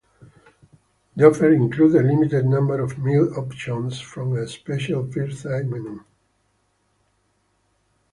The 1.15 1.27
offer 1.27 1.51
included 1.51 2.01
a 2.03 2.07
limited 2.07 2.45
number 2.47 2.81
of 2.81 2.97
meal 2.97 3.37
options 3.37 3.99
from 3.99 4.35
a 4.35 4.47
special 4.47 5.03
birthday 5.03 5.61
menu. 5.61 6.03